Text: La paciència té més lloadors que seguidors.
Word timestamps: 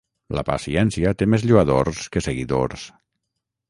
La 0.37 0.43
paciència 0.47 1.13
té 1.21 1.29
més 1.35 1.47
lloadors 1.51 2.03
que 2.17 2.27
seguidors. 2.31 2.93